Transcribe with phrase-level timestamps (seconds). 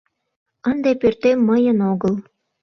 [0.69, 2.13] Ынде пӧртем мыйын огыл».